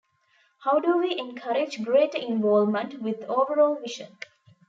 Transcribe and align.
How 0.63 0.79
do 0.79 0.97
we 0.97 1.15
encourage 1.15 1.83
greater 1.83 2.17
involvement 2.17 3.03
with 3.03 3.19
the 3.19 3.27
overall 3.27 3.75
vision? 3.75 4.17